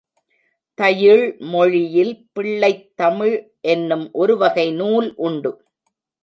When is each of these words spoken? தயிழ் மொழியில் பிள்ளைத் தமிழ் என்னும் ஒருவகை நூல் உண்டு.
தயிழ் 0.79 1.35
மொழியில் 1.39 2.27
பிள்ளைத் 2.33 2.95
தமிழ் 2.95 3.35
என்னும் 3.61 4.09
ஒருவகை 4.13 4.71
நூல் 4.71 5.13
உண்டு. 5.15 5.51